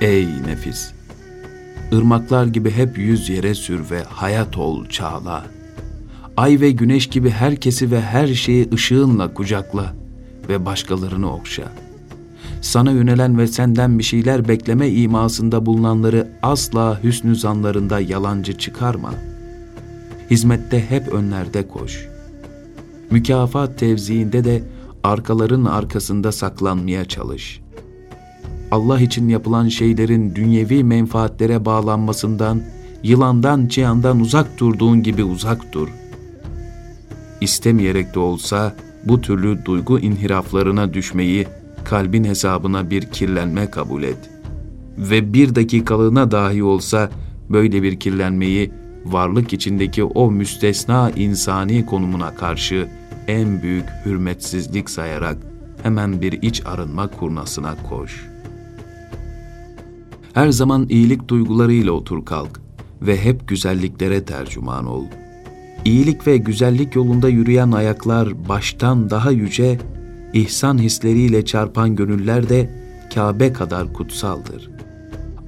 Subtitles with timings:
[0.00, 0.92] Ey nefis!
[1.92, 5.46] Irmaklar gibi hep yüz yere sür ve hayat ol çağla.
[6.36, 9.94] Ay ve güneş gibi herkesi ve her şeyi ışığınla kucakla
[10.48, 11.72] ve başkalarını okşa.
[12.60, 19.14] Sana yönelen ve senden bir şeyler bekleme imasında bulunanları asla hüsnü zanlarında yalancı çıkarma.
[20.30, 22.08] Hizmette hep önlerde koş.
[23.10, 24.62] Mükafat tevziinde de
[25.04, 27.65] arkaların arkasında saklanmaya çalış.''
[28.70, 32.62] Allah için yapılan şeylerin dünyevi menfaatlere bağlanmasından,
[33.02, 35.88] yılandan, cihandan uzak durduğun gibi uzak dur.
[37.40, 41.46] İstemeyerek de olsa bu türlü duygu inhiraflarına düşmeyi
[41.84, 44.30] kalbin hesabına bir kirlenme kabul et.
[44.98, 47.10] Ve bir dakikalığına dahi olsa
[47.50, 48.70] böyle bir kirlenmeyi
[49.04, 52.88] varlık içindeki o müstesna insani konumuna karşı
[53.28, 55.36] en büyük hürmetsizlik sayarak
[55.82, 58.35] hemen bir iç arınma kurnasına koş.''
[60.36, 62.60] Her zaman iyilik duygularıyla otur kalk
[63.02, 65.04] ve hep güzelliklere tercüman ol.
[65.84, 69.78] İyilik ve güzellik yolunda yürüyen ayaklar baştan daha yüce,
[70.32, 72.70] ihsan hisleriyle çarpan gönüller de
[73.14, 74.70] Kabe kadar kutsaldır.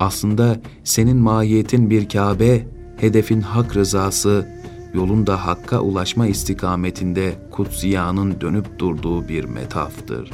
[0.00, 2.66] Aslında senin mahiyetin bir Kabe,
[2.96, 4.48] hedefin hak rızası,
[4.94, 10.30] yolunda hakka ulaşma istikametinde kutsiyanın dönüp durduğu bir metaftır.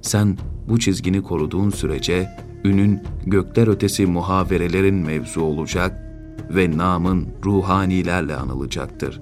[0.00, 2.28] Sen bu çizgini koruduğun sürece
[2.64, 5.98] ünün gökler ötesi muhaverelerin mevzu olacak
[6.50, 9.20] ve namın ruhanilerle anılacaktır.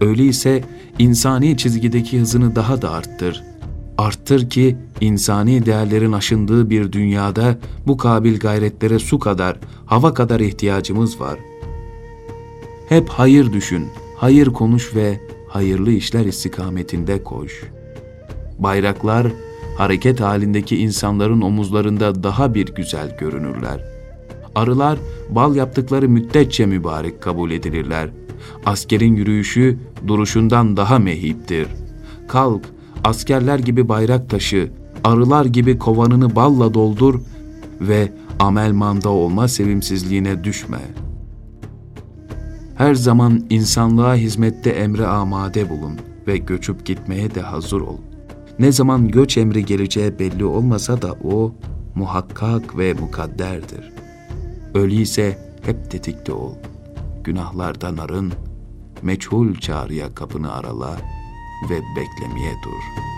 [0.00, 0.64] Öyleyse
[0.98, 3.42] insani çizgideki hızını daha da arttır.
[3.98, 11.20] Arttır ki insani değerlerin aşındığı bir dünyada bu kabil gayretlere su kadar, hava kadar ihtiyacımız
[11.20, 11.38] var.
[12.88, 13.86] Hep hayır düşün,
[14.16, 17.64] hayır konuş ve hayırlı işler istikametinde koş.
[18.58, 19.26] Bayraklar
[19.76, 23.80] hareket halindeki insanların omuzlarında daha bir güzel görünürler.
[24.54, 24.98] Arılar
[25.30, 28.10] bal yaptıkları müddetçe mübarek kabul edilirler.
[28.66, 31.68] Askerin yürüyüşü duruşundan daha mehiptir.
[32.28, 32.62] Kalk,
[33.04, 34.70] askerler gibi bayrak taşı,
[35.04, 37.20] arılar gibi kovanını balla doldur
[37.80, 40.80] ve amel manda olma sevimsizliğine düşme.
[42.76, 48.11] Her zaman insanlığa hizmette emre amade bulun ve göçüp gitmeye de hazır ol.''
[48.58, 51.54] Ne zaman göç emri geleceği belli olmasa da o
[51.94, 53.92] muhakkak ve mukadderdir.
[54.74, 56.54] Öyleyse hep tetikte ol.
[57.24, 58.32] Günahlardan arın,
[59.02, 60.96] meçhul çağrıya kapını arala
[61.70, 63.12] ve beklemeye dur.''